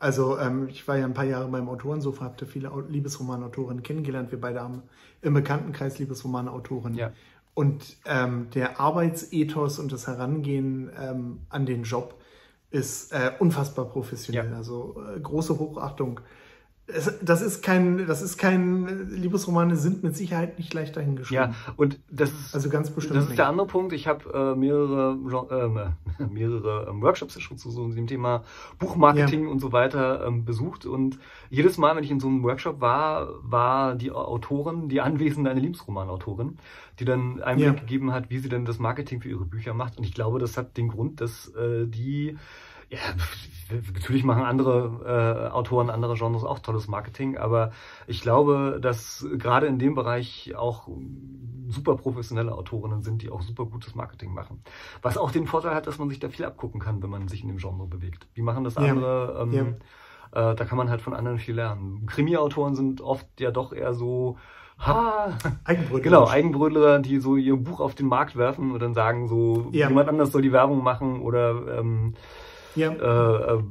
[0.00, 4.32] Also ähm, ich war ja ein paar Jahre beim Autorensofa, habe viele Liebesromanautorinnen kennengelernt.
[4.32, 4.82] Wir beide haben
[5.20, 6.94] im Bekanntenkreis Liebesromanautoren.
[6.94, 7.12] Ja.
[7.52, 12.18] Und ähm, der Arbeitsethos und das Herangehen ähm, an den Job
[12.70, 14.50] ist äh, unfassbar professionell.
[14.50, 14.56] Ja.
[14.56, 16.20] Also äh, große Hochachtung
[17.22, 21.50] das ist kein, das ist kein, Liebesromane sind mit Sicherheit nicht leicht dahingeschrieben.
[21.50, 23.16] Ja, und das ist, also ganz bestimmt.
[23.16, 23.38] Das ist nicht.
[23.38, 23.92] der andere Punkt.
[23.92, 28.42] Ich habe äh, mehrere, äh, mehrere ähm, Workshops schon zu so dem Thema
[28.78, 29.50] Buchmarketing ja.
[29.50, 33.28] und so weiter ähm, besucht und jedes Mal, wenn ich in so einem Workshop war,
[33.42, 36.58] war die Autorin, die anwesende eine Liebesromanautorin,
[36.98, 37.72] die dann Einblick ja.
[37.72, 39.98] gegeben hat, wie sie denn das Marketing für ihre Bücher macht.
[39.98, 42.36] Und ich glaube, das hat den Grund, dass äh, die
[42.90, 42.98] ja,
[43.94, 47.70] natürlich machen andere äh, Autoren, andere Genres auch tolles Marketing, aber
[48.06, 50.88] ich glaube, dass gerade in dem Bereich auch
[51.68, 54.62] super professionelle Autorinnen sind, die auch super gutes Marketing machen.
[55.02, 57.42] Was auch den Vorteil hat, dass man sich da viel abgucken kann, wenn man sich
[57.42, 58.26] in dem Genre bewegt.
[58.34, 59.34] Wie machen das andere?
[59.34, 59.42] Ja.
[59.42, 59.62] Ähm, ja
[60.52, 62.06] Äh, da kann man halt von anderen viel lernen.
[62.06, 64.36] Krimi-Autoren sind oft ja doch eher so,
[64.78, 66.00] ha, Eigenbrötler.
[66.04, 69.88] genau, Eigenbrötler, die so ihr Buch auf den Markt werfen und dann sagen so, Ja.
[69.88, 72.14] jemand anders soll die Werbung machen oder ähm,
[72.76, 72.92] Ja.
[72.92, 73.62] äh, äh,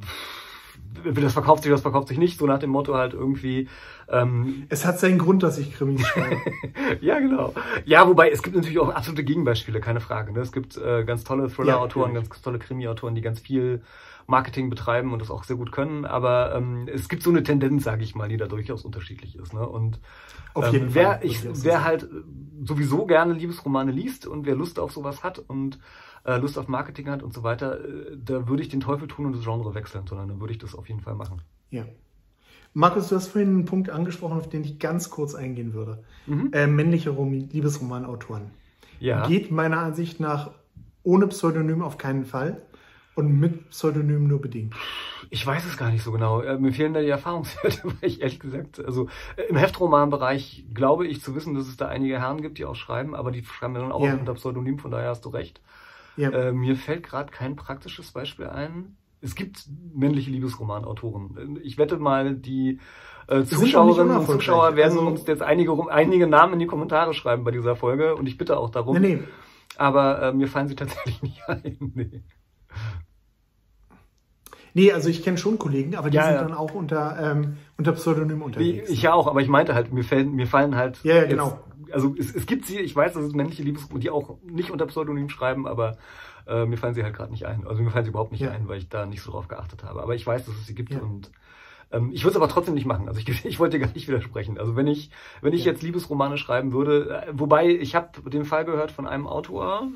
[1.12, 3.68] das verkauft sich, das verkauft sich nicht, so nach dem Motto halt irgendwie,
[4.10, 6.36] ähm, Es hat seinen Grund, dass ich Krimis schreibe.
[7.00, 7.54] ja, genau.
[7.84, 10.32] Ja, wobei es gibt natürlich auch absolute Gegenbeispiele, keine Frage.
[10.32, 10.40] Ne?
[10.40, 13.82] Es gibt äh, ganz tolle Thriller-Autoren, Ja, ganz tolle Krimi-Autoren, die ganz viel
[14.26, 16.04] Marketing betreiben und das auch sehr gut können.
[16.04, 19.54] Aber ähm, es gibt so eine Tendenz, sage ich mal, die da durchaus unterschiedlich ist.
[19.54, 19.66] Ne?
[19.66, 20.00] Und
[20.54, 21.20] Auf ähm, jeden wer, Fall.
[21.22, 22.08] Ich, wer halt
[22.64, 25.78] sowieso gerne Liebesromane liest und wer Lust auf sowas hat und
[26.24, 29.26] äh, Lust auf Marketing hat und so weiter, äh, da würde ich den Teufel tun
[29.26, 31.42] und das Genre wechseln, sondern dann würde ich das auf jeden Fall machen.
[31.70, 31.84] Ja.
[32.72, 36.04] Markus, du hast vorhin einen Punkt angesprochen, auf den ich ganz kurz eingehen würde.
[36.26, 36.50] Mhm.
[36.52, 38.50] Äh, männliche Rom Liebesromanautoren.
[39.00, 39.26] Ja.
[39.26, 40.52] Geht meiner Ansicht nach
[41.02, 42.62] ohne Pseudonym auf keinen Fall
[43.14, 44.74] und mit Pseudonym nur bedingt.
[45.30, 46.42] Ich weiß es gar nicht so genau.
[46.42, 51.06] Äh, mir fehlen da die Erfahrungswerte, weil ich ehrlich gesagt, also äh, im Heftromanbereich glaube
[51.06, 53.74] ich zu wissen, dass es da einige Herren gibt, die auch schreiben, aber die schreiben
[53.74, 54.14] dann auch Ja.
[54.14, 55.60] unter Pseudonym, von daher hast du recht.
[56.20, 56.30] Ja.
[56.30, 58.96] Äh, mir fällt gerade kein praktisches Beispiel ein.
[59.22, 61.58] Es gibt männliche Liebesromanautoren.
[61.62, 62.78] Ich wette mal, die
[63.28, 64.26] äh, Zuschauerinnen und.
[64.26, 68.14] Zuschauer werden Also- uns jetzt einige, einige Namen in die Kommentare schreiben bei dieser Folge
[68.16, 68.98] und ich bitte auch darum.
[69.00, 69.22] nee, nee.
[69.76, 71.76] Aber äh, mir fallen sie tatsächlich nicht ein.
[71.94, 72.22] Nee.
[74.72, 76.42] Nee, also ich kenne schon Kollegen, aber die Ja, sind ja.
[76.42, 78.88] dann auch unter, ähm, unter Pseudonym unterwegs.
[78.88, 81.02] ich ja auch, aber ich meinte halt, mir fallen, mir fallen halt.
[81.02, 81.58] Ja, ja, genau.
[81.92, 84.86] Also es, es gibt sie, ich weiß, dass es männliche Liebesgruppen, die auch nicht unter
[84.86, 85.96] Pseudonym schreiben, aber
[86.46, 87.66] äh, mir fallen sie halt gerade nicht ein.
[87.66, 88.50] Also mir fallen sie überhaupt nicht Ja.
[88.50, 90.02] ein, weil ich da nicht so drauf geachtet habe.
[90.02, 91.00] Aber ich weiß, dass es sie gibt Ja.
[91.00, 91.30] und
[91.92, 93.08] ähm, ich würde es aber trotzdem nicht machen.
[93.08, 94.58] Also ich, ich wollte dir gar nicht widersprechen.
[94.58, 95.10] Also wenn ich,
[95.42, 95.72] wenn ich Ja.
[95.72, 99.88] jetzt Liebesromane schreiben würde, äh, wobei ich habe den Fall gehört von einem Autor.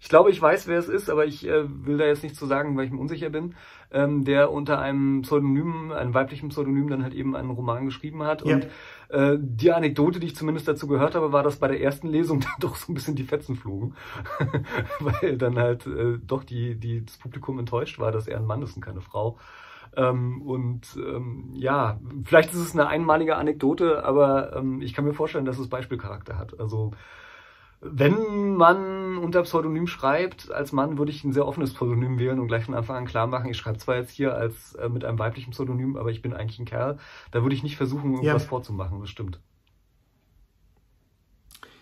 [0.00, 2.46] Ich glaube, ich weiß, wer es ist, aber ich äh, will da jetzt nichts zu
[2.46, 3.54] sagen, weil ich mir unsicher bin,
[3.90, 8.44] ähm, der unter einem Pseudonym, einem weiblichen Pseudonym dann halt eben einen Roman geschrieben hat.
[8.44, 8.54] Ja.
[8.54, 8.66] Und
[9.08, 12.40] äh, die Anekdote, die ich zumindest dazu gehört habe, war, dass bei der ersten Lesung
[12.40, 13.94] dann doch so ein bisschen die Fetzen flogen,
[15.00, 18.62] weil dann halt äh, doch die, die, das Publikum enttäuscht war, dass er ein Mann
[18.62, 19.38] ist und keine Frau.
[19.96, 25.14] Ähm, und ähm, ja, vielleicht ist es eine einmalige Anekdote, aber ähm, ich kann mir
[25.14, 26.60] vorstellen, dass es Beispielcharakter hat.
[26.60, 26.92] Also
[27.80, 32.48] wenn man unter Pseudonym schreibt, als Mann würde ich ein sehr offenes Pseudonym wählen und
[32.48, 35.18] gleich von Anfang an klar machen, ich schreibe zwar jetzt hier als äh, mit einem
[35.18, 36.98] weiblichen Pseudonym, aber ich bin eigentlich ein Kerl.
[37.30, 38.48] Da würde ich nicht versuchen, irgendwas Ja.
[38.48, 39.40] vorzumachen, das stimmt.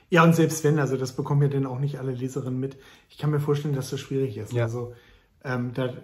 [0.09, 2.79] Ja, und selbst wenn, also das bekommen ja dann auch nicht alle Leserinnen mit.
[3.09, 4.53] Ich kann mir vorstellen, dass das schwierig ist.
[4.53, 4.65] Ja.
[4.65, 4.95] Also
[5.43, 5.95] ähm, da, äh,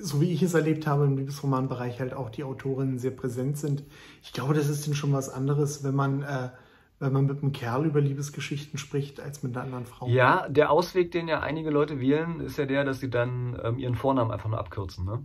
[0.00, 3.84] so wie ich es erlebt habe im Liebesromanbereich, halt auch die Autorinnen sehr präsent sind.
[4.22, 6.50] Ich glaube, das ist dann schon was anderes, wenn man, äh,
[7.00, 10.06] wenn man mit einem Kerl über Liebesgeschichten spricht, als mit einer anderen Frau.
[10.08, 13.78] Ja, der Ausweg, den ja einige Leute wählen, ist ja der, dass sie dann ähm,
[13.78, 15.24] ihren Vornamen einfach nur abkürzen, ne?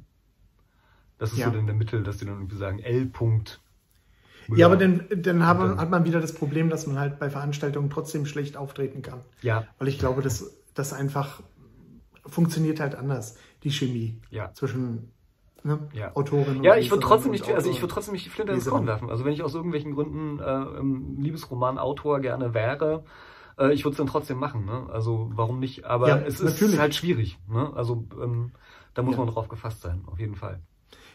[1.19, 1.45] Das ist Ja.
[1.49, 3.05] so dann der Mittel, dass sie dann irgendwie sagen, L.
[3.05, 3.59] Punkt.
[4.55, 7.29] Ja, aber dann, dann, haben, dann- hat man wieder das Problem, dass man halt bei
[7.29, 9.19] Veranstaltungen trotzdem schlecht auftreten kann.
[9.41, 11.43] Ja, Weil ich glaube, dass das einfach
[12.25, 14.51] funktioniert halt anders, die Chemie ja.
[14.53, 15.11] zwischen
[15.63, 16.11] ne, Ja.
[16.15, 18.65] Autorin Ja, ich würde trotzdem nicht, also ich würde trotzdem nicht die Flinte ins.
[18.69, 19.09] Korn werfen.
[19.09, 23.03] Also wenn ich aus irgendwelchen Gründen äh, Liebesroman-Autor gerne wäre,
[23.57, 24.65] äh, ich würde es dann trotzdem machen.
[24.65, 24.87] Ne?
[24.91, 25.85] Also warum nicht?
[25.85, 26.73] Aber Ja, es natürlich.
[26.75, 27.37] ist halt schwierig.
[27.47, 27.71] Ne?
[27.75, 28.51] Also ähm,
[28.93, 29.19] da muss Ja.
[29.23, 30.59] man drauf gefasst sein, auf jeden Fall.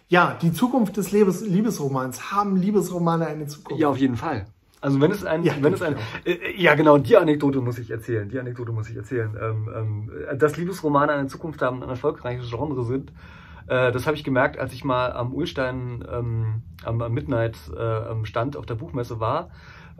[0.08, 2.30] Ja, die Zukunft des Liebes Liebesromans.
[2.30, 3.80] Haben Liebesromane eine Zukunft?
[3.80, 4.46] Ja, auf jeden Fall.
[4.82, 7.78] Also wenn es ein, Ja, wenn es ein, ich äh, ja genau, die Anekdote muss
[7.78, 8.28] ich erzählen.
[8.28, 9.34] Die Anekdote muss ich erzählen.
[9.40, 13.10] Ähm, ähm, dass Liebesromane eine Zukunft haben, ein erfolgreiches Genre sind,
[13.66, 17.80] äh, das habe ich gemerkt, als ich mal am Ulstein ähm, am, am Midnight äh,
[17.80, 19.50] auf der Buchmesse war.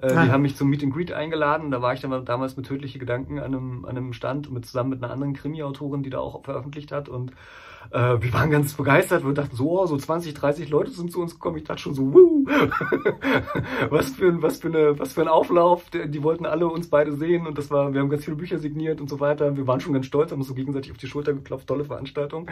[0.00, 0.24] Äh, Ah.
[0.24, 1.70] Die haben mich zum Meet and Greet eingeladen.
[1.70, 4.66] Da war ich dann mal damals mit tödliche Gedanken an einem, an einem Stand mit
[4.66, 7.33] zusammen mit einer anderen Krimi-Autorin, die da auch veröffentlicht hat und
[7.90, 9.25] äh, wir waren ganz begeistert.
[9.25, 11.59] Wir dachten so, oh, so 20, 30 Leute sind zu uns gekommen.
[11.59, 12.44] Ich dachte schon so, wuh,
[13.90, 15.85] was für ein, was für eine, was für ein Auflauf.
[15.90, 19.01] Die, wollten alle uns beide sehen und das war, wir haben ganz viele Bücher signiert
[19.01, 19.57] und so weiter.
[19.57, 21.66] Wir waren schon ganz stolz, haben uns so gegenseitig auf die Schulter geklopft.
[21.66, 22.49] Tolle Veranstaltung.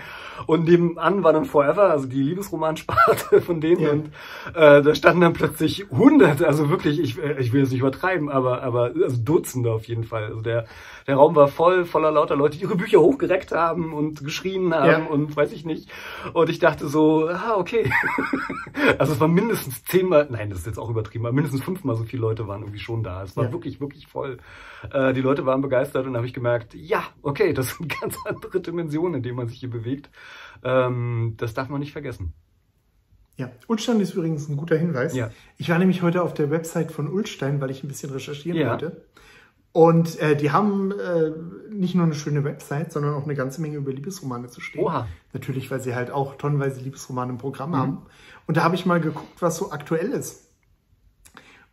[0.46, 3.90] Und nebenan war dann Forever, also die Liebesromansparte von denen Ja.
[3.90, 4.06] und
[4.54, 8.28] äh, da standen dann plötzlich hunderte, also wirklich, ich, äh, ich will es nicht übertreiben,
[8.28, 10.24] aber, aber also Dutzende auf jeden Fall.
[10.24, 10.66] Also der,
[11.06, 14.86] der Raum war voll, voller lauter Leute, die ihre Bücher hochgereckt haben und geschrien haben
[14.90, 15.06] Ja.
[15.06, 15.90] und weiß ich nicht.
[16.32, 17.90] Und ich dachte so, ah, okay.
[18.98, 22.04] also es war mindestens zehnmal, nein, das ist jetzt auch übertrieben, aber mindestens fünfmal so
[22.04, 23.22] viele Leute waren irgendwie schon da.
[23.22, 23.52] Es war Ja.
[23.52, 24.38] wirklich, wirklich voll.
[24.92, 28.16] Äh, die Leute waren begeistert und da habe ich gemerkt, ja, okay, das sind ganz
[28.26, 30.10] andere Dimensionen, in denen man sich hier bewegt.
[30.64, 32.32] Ähm, das darf man nicht vergessen.
[33.38, 35.14] Ja, Ulstein ist übrigens ein guter Hinweis.
[35.14, 35.30] Ja.
[35.56, 38.70] Ich war nämlich heute auf der Website von Ulstein, weil ich ein bisschen recherchieren Ja.
[38.70, 39.04] wollte.
[39.72, 41.32] Und äh, die haben äh,
[41.70, 44.84] nicht nur eine schöne Website, sondern auch eine ganze Menge über Liebesromane zu stehen.
[44.84, 45.08] Oha.
[45.32, 48.02] Natürlich, weil sie halt auch tonnenweise Liebesromane im Programm haben.
[48.46, 50.50] Und da habe ich mal geguckt, was so aktuell ist.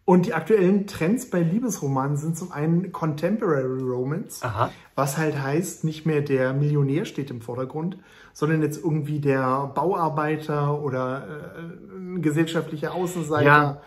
[0.06, 4.72] Und die aktuellen Trends bei Liebesromanen sind zum einen Contemporary Romance, Aha.
[4.96, 7.98] was halt heißt, nicht mehr der Millionär steht im Vordergrund,
[8.34, 13.82] sondern jetzt irgendwie der Bauarbeiter oder äh, gesellschaftlicher Außenseiter Ja.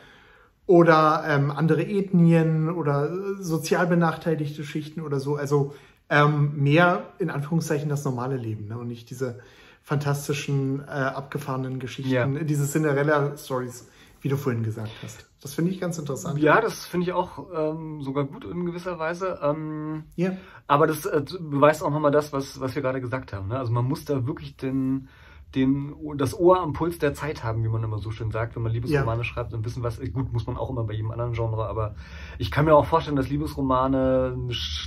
[0.66, 5.36] Oder ähm, andere Ethnien oder äh, sozial benachteiligte Schichten oder so.
[5.36, 5.74] Also
[6.08, 8.78] ähm, mehr in Anführungszeichen das normale Leben ne?
[8.78, 9.40] und nicht diese
[9.82, 12.26] fantastischen, äh, abgefahrenen Geschichten, Ja.
[12.26, 13.88] diese Cinderella-Stories,
[14.20, 15.26] wie du vorhin gesagt hast.
[15.42, 16.38] Das finde ich ganz interessant.
[16.38, 19.40] Ja, das finde ich auch ähm, sogar gut in gewisser Weise.
[19.42, 20.36] Ähm, Ja.
[20.68, 23.48] aber das äh, beweist auch nochmal das, was, was wir gerade gesagt haben.
[23.48, 23.58] Ne?
[23.58, 25.08] Also man muss da wirklich den,
[25.54, 28.62] den, das Ohr am Puls der Zeit haben, wie man immer so schön sagt, wenn
[28.62, 31.66] man Liebesromane schreibt und wissen, was, gut, muss man auch immer bei jedem anderen Genre,
[31.66, 31.94] aber
[32.38, 34.36] ich kann mir auch vorstellen, dass Liebesromane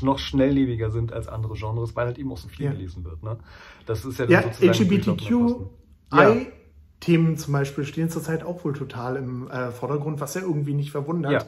[0.01, 2.71] noch schnelllebiger sind als andere Genres, weil halt eben auch so viel Ja.
[2.71, 3.21] gelesen wird.
[3.21, 3.38] Ne?
[3.86, 4.43] Das ist ja, Ja.
[4.60, 10.91] LGBTQI-Themen zum Beispiel stehen zurzeit auch wohl total im äh, Vordergrund, was ja irgendwie nicht
[10.91, 11.32] verwundert.
[11.32, 11.43] Ja.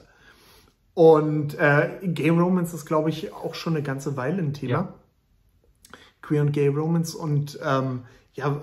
[0.94, 4.72] Und äh, Gay Romance ist, glaube ich, auch schon eine ganze Weile ein Thema.
[4.72, 4.94] Ja.
[6.22, 8.02] Queer und Gay Romance und ähm,
[8.34, 8.62] ja,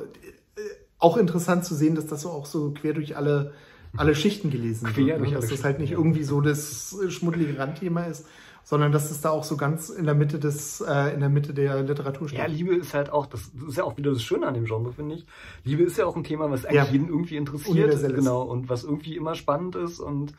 [1.05, 3.53] auch interessant zu sehen, dass das so auch so quer durch alle,
[3.97, 5.21] alle Schichten gelesen Quer wird.
[5.21, 5.37] durch Ne?
[5.37, 5.99] Dass das halt nicht ja.
[5.99, 8.27] irgendwie so das schmuddelige Randthema ist,
[8.64, 11.53] sondern dass es da auch so ganz in der Mitte des, äh, in der Mitte
[11.53, 12.38] der Literatur steht.
[12.38, 14.93] Ja, Liebe ist halt auch, das ist ja auch wieder das Schöne an dem Genre,
[14.93, 15.27] finde ich.
[15.64, 16.90] Liebe ist ja auch ein Thema, was eigentlich Ja.
[16.90, 20.33] jeden irgendwie interessiert, genau, und was irgendwie immer spannend ist und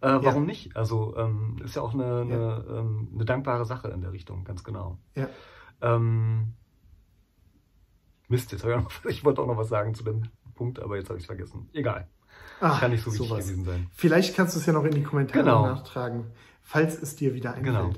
[0.00, 0.76] äh, warum nicht?
[0.76, 4.62] Also ähm, ist ja auch eine, eine, ähm, eine dankbare Sache in der Richtung, ganz
[4.64, 4.98] genau.
[5.14, 5.28] Ja.
[5.80, 6.54] Ähm,
[8.28, 10.80] Mist, jetzt habe ich, auch noch, ich wollte auch noch was sagen zu dem Punkt,
[10.80, 11.68] aber jetzt habe ich es vergessen.
[11.72, 12.06] Egal,
[12.60, 13.46] Ah, kann nicht so wichtig sowas.
[13.46, 13.86] gewesen sein.
[13.94, 15.62] Vielleicht kannst du es ja noch in die Kommentare Genau.
[15.66, 16.26] nachtragen,
[16.62, 17.64] falls es dir wieder einfällt.
[17.66, 17.92] Genau.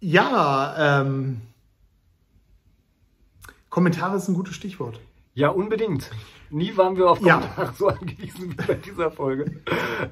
[0.00, 1.40] Ja, ähm,
[3.68, 5.00] Kommentare ist ein gutes Stichwort.
[5.38, 6.10] Ja, unbedingt.
[6.50, 7.36] Nie waren wir auf Ja.
[7.38, 9.44] Kommentare so angewiesen wie bei dieser Folge.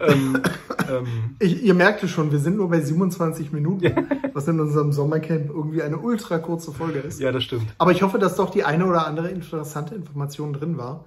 [0.00, 0.40] ähm,
[0.88, 1.06] ähm,
[1.40, 5.48] Ich, ihr merkt es schon, wir sind nur bei 27 Minuten, was in unserem Sommercamp
[5.50, 7.18] irgendwie eine ultra kurze Folge ist.
[7.18, 7.66] ja, das stimmt.
[7.78, 11.06] Aber ich hoffe, dass doch die eine oder andere interessante Information drin war.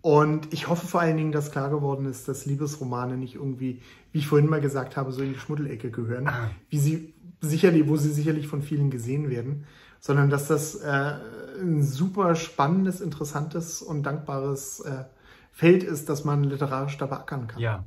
[0.00, 4.18] Und ich hoffe vor allen Dingen, dass klar geworden ist, dass Liebesromane nicht irgendwie, wie
[4.18, 6.50] ich vorhin mal gesagt habe, so in die Schmuddelecke gehören, Ah.
[6.70, 9.66] wie sie sicherlich, wo sie sicherlich von vielen gesehen werden,
[10.02, 11.14] sondern dass das äh,
[11.60, 15.04] ein super spannendes, interessantes und dankbares äh,
[15.52, 17.60] Feld ist, das man literarisch da beackern kann.
[17.60, 17.84] Ja.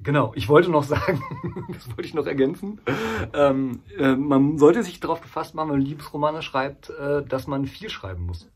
[0.00, 1.22] Genau, ich wollte noch sagen,
[1.72, 2.78] das wollte ich noch ergänzen,
[3.32, 7.64] ähm, äh, man sollte sich darauf gefasst machen, wenn man Liebesromane schreibt, äh, dass man
[7.64, 8.50] viel schreiben muss.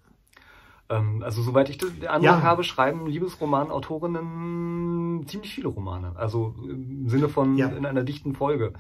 [0.91, 2.43] Ähm, also soweit ich das den Eindruck Ja.
[2.43, 6.13] habe, schreiben Liebesromanautorinnen ziemlich viele Romane.
[6.17, 7.69] Also im Sinne von Ja.
[7.69, 8.75] in einer dichten Folge.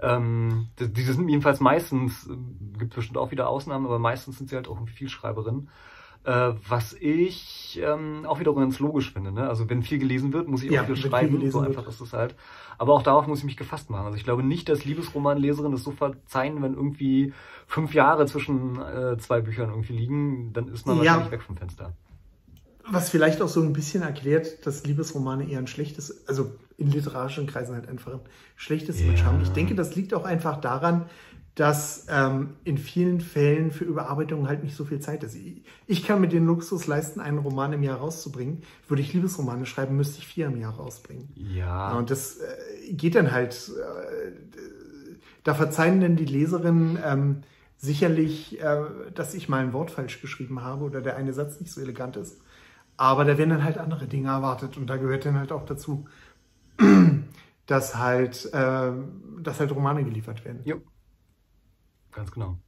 [0.00, 2.36] Ähm, die, sind jedenfalls meistens, äh,
[2.78, 5.68] gibt bestimmt auch wieder Ausnahmen, aber meistens sind sie halt auch Vielschreiberinnen.
[6.24, 9.32] Äh, was ich ähm, auch wiederum ganz logisch finde.
[9.32, 9.48] Ne?
[9.48, 11.32] Also wenn viel gelesen wird, muss ich Ja, auch viel viel schreiben.
[11.32, 11.68] gelesen so wird.
[11.76, 12.34] einfach ist es halt.
[12.76, 14.04] Aber auch darauf muss ich mich gefasst machen.
[14.06, 17.32] Also ich glaube nicht, dass Liebesromanleserinnen das so verzeihen, wenn irgendwie
[17.66, 21.04] fünf Jahre zwischen äh, zwei Büchern irgendwie liegen, dann ist man Ja.
[21.04, 21.92] wahrscheinlich weg vom Fenster.
[22.90, 27.46] Was vielleicht auch so ein bisschen erklärt, dass Liebesromane eher ein schlechtes, also in literarischen
[27.46, 28.20] Kreisen halt einfach ein
[28.56, 29.26] schlechtes Image Ja.
[29.26, 29.40] haben.
[29.42, 31.06] Ich denke, das liegt auch einfach daran,
[31.54, 35.34] dass ähm, in vielen Fällen für Überarbeitung halt nicht so viel Zeit ist.
[35.34, 38.62] Ich, ich kann mir den Luxus leisten, einen Roman im Jahr rauszubringen.
[38.86, 41.30] Würde ich Liebesromane schreiben, müsste ich vier im Jahr rausbringen.
[41.34, 41.90] Ja.
[41.90, 44.30] Ja, und das äh, geht dann halt, äh,
[45.42, 47.42] da verzeihen denn die Leserinnen ähm,
[47.76, 48.76] sicherlich, äh,
[49.14, 52.16] dass ich mal ein Wort falsch geschrieben habe oder der eine Satz nicht so elegant
[52.16, 52.38] ist.
[52.98, 56.06] Aber da werden dann halt andere Dinge erwartet und da gehört dann halt auch dazu,
[57.66, 58.92] dass halt, äh,
[59.40, 60.60] dass halt Romane geliefert werden.
[60.64, 60.82] Jo.
[62.12, 62.58] Ganz genau.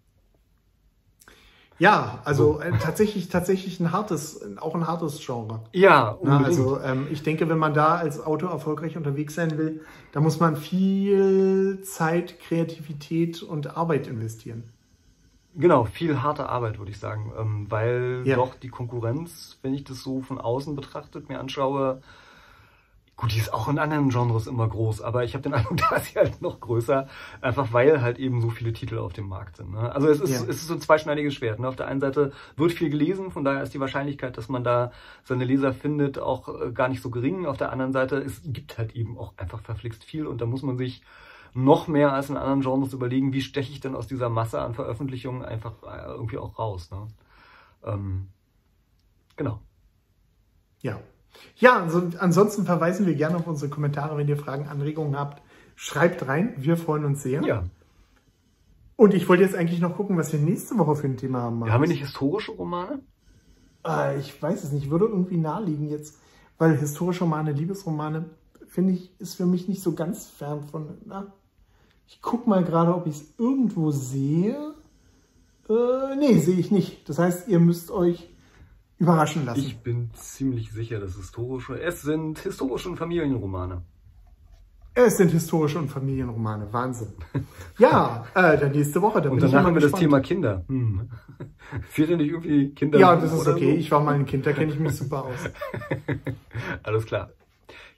[1.81, 5.65] Ja, also äh, tatsächlich, tatsächlich ein hartes, auch ein hartes Genre.
[5.73, 9.81] Ja, Na, also ähm, ich denke, wenn man da als Autor erfolgreich unterwegs sein will,
[10.13, 14.65] da muss man viel Zeit, Kreativität und Arbeit investieren.
[15.57, 17.33] Genau, viel harte Arbeit, würde ich sagen.
[17.39, 18.37] Ähm, weil Ja.
[18.37, 22.01] doch die Konkurrenz, wenn ich das so von außen betrachtet mir anschaue,
[23.17, 25.97] gut, die ist auch in anderen Genres immer groß, aber ich habe den Eindruck, da
[25.97, 27.07] ist sie halt noch größer,
[27.43, 29.73] einfach weil halt eben so viele Titel auf dem Markt sind.
[29.73, 29.93] Ne?
[29.95, 30.37] Also es ist, Ja.
[30.43, 31.59] es ist so ein zweischneidiges Schwert.
[31.59, 31.69] Ne?
[31.69, 34.93] Auf der einen Seite wird viel gelesen, von daher ist die Wahrscheinlichkeit, dass man da
[35.25, 37.45] seine Leser findet, auch äh, gar nicht so gering.
[37.45, 40.63] Auf der anderen Seite, es gibt halt eben auch einfach verflixt viel und da muss
[40.63, 41.03] man sich
[41.55, 44.75] noch mehr als in anderen Genres überlegen, wie steche ich denn aus dieser Masse an
[44.75, 46.91] Veröffentlichungen einfach äh, irgendwie auch raus.
[46.91, 47.09] Ne?
[47.85, 48.29] Ähm,
[49.37, 49.61] genau.
[50.81, 51.01] Ja.
[51.57, 55.43] Ja, also ansonsten verweisen wir gerne auf unsere Kommentare, wenn ihr Fragen, Anregungen habt.
[55.77, 57.43] Schreibt rein, wir freuen uns sehr.
[57.43, 57.65] Ja,
[58.97, 61.71] Und ich wollte jetzt eigentlich noch gucken, was wir nächste Woche für ein Thema haben.
[61.71, 63.01] Haben wir nicht historische Romane?
[63.87, 64.91] Äh, ich weiß es nicht.
[64.91, 66.19] Würde irgendwie naheliegen jetzt.
[66.59, 68.27] Weil historische Romane, Liebesromane,
[68.69, 70.99] finde ich, ist für mich nicht so ganz fern von.
[71.07, 71.33] Na,
[72.11, 74.75] ich gucke mal gerade, ob ich es irgendwo sehe.
[75.69, 77.09] Äh, nee, sehe ich nicht.
[77.09, 78.29] Das heißt, ihr müsst euch
[78.99, 79.61] überraschen lassen.
[79.61, 81.81] Ich bin ziemlich sicher, dass historische.
[81.81, 83.83] Es sind historische und Familienromane.
[84.93, 86.73] Es sind historische und Familienromane.
[86.73, 87.13] Wahnsinn.
[87.79, 89.23] Ja, äh, dann nächste Woche.
[89.23, 90.65] Dann und danach haben wir das Thema Kinder.
[90.67, 91.09] Hm.
[91.89, 92.99] Fehlt dir nicht irgendwie Kinder?
[92.99, 93.71] Ja, das ist okay.
[93.71, 93.79] So?
[93.79, 95.49] Ich war mal ein Kind, da kenne ich mich super aus.
[96.83, 97.31] Alles klar.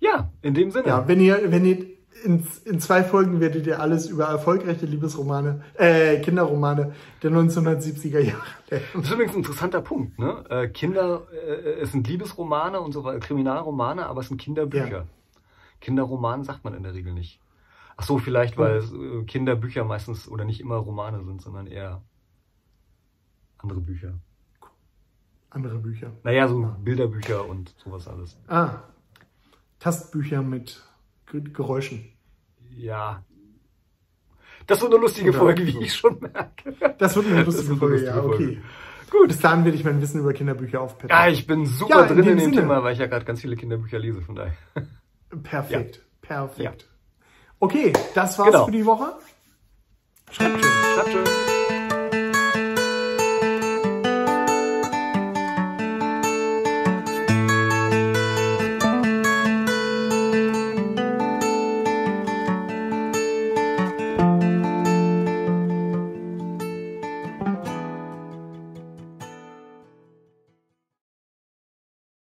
[0.01, 0.89] Ja, in dem Sinne.
[0.89, 1.87] Ja, wenn ihr, wenn ihr
[2.25, 8.43] in, in zwei Folgen werdet ihr alles über erfolgreiche Liebesromane, äh, Kinderromane der 1970er Jahre
[8.71, 8.87] lernen.
[8.95, 10.19] Das ist übrigens ein interessanter Punkt.
[10.19, 10.45] Ne?
[10.49, 14.89] Äh, Kinder, äh, es sind Liebesromane und so weiter, Kriminalromane, aber es sind Kinderbücher.
[14.89, 15.07] Ja.
[15.81, 17.41] Kinderroman sagt man in der Regel nicht.
[17.97, 22.03] Ach so, vielleicht, weil äh, Kinderbücher meistens oder nicht immer Romane sind, sondern eher
[23.59, 24.15] andere Bücher.
[25.51, 26.13] Andere Bücher.
[26.23, 28.39] Naja, so Bilderbücher und sowas alles.
[28.49, 28.85] Ah,
[29.79, 30.83] Tastbücher mit
[31.41, 32.13] Geräuschen.
[32.71, 33.25] Ja.
[34.67, 36.75] Das wird eine lustige Oder Folge, wie ich schon merke.
[36.99, 38.37] Das wird eine lustige, Folge, lustige ja, okay.
[38.37, 38.63] Folge.
[39.11, 39.29] Gut.
[39.29, 41.11] Bis dahin werde ich mein Wissen über Kinderbücher aufpeppen.
[41.11, 43.25] Ja, ich bin super ja, drin in dem, in dem Thema, weil ich ja gerade
[43.25, 44.55] ganz viele Kinderbücher lese, von daher.
[45.43, 46.03] Perfekt, ja.
[46.21, 46.83] perfekt.
[46.83, 46.89] Ja.
[47.59, 48.65] Okay, das war's genau.
[48.65, 49.13] für die Woche.
[50.31, 50.73] Schreibt schön.
[50.95, 51.52] Schreibt schön.